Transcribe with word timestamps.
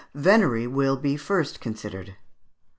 Venery 0.15 0.65
will 0.65 0.97
be 0.97 1.15
first 1.15 1.59
considered. 1.61 2.15